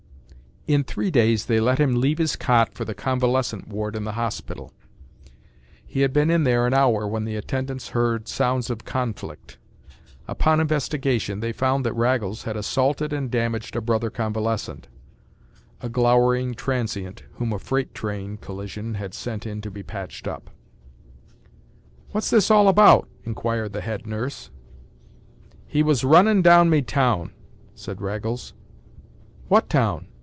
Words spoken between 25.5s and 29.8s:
“He was runnin’ down me town,” said Raggles. “What